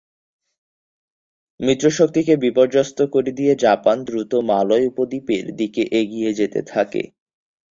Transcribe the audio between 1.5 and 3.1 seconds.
মিত্রশক্তি কে বিপর্যস্ত